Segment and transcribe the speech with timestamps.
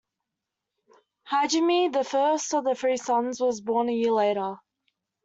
[1.31, 4.55] Hajime, the first of their three sons, was born a year later.